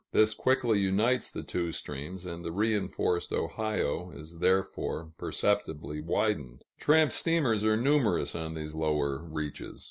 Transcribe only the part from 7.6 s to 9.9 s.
are numerous, on these lower reaches.